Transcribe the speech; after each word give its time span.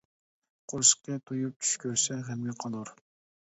قورسىقى 0.73 1.19
تويۇپ 1.31 1.61
چۈش 1.67 1.77
كۆرسە 1.87 2.21
غەمگە 2.33 2.61
قالۇر. 2.65 2.97